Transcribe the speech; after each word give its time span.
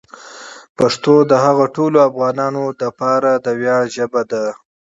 پښتو 0.77 1.13
د 1.29 1.31
هغو 1.45 1.65
ټولو 1.75 1.97
افغانانو 2.09 2.63
لپاره 2.81 3.29
د 3.45 3.47
ویاړ 3.59 3.83
ژبه 3.95 4.21
ده. 4.31 4.45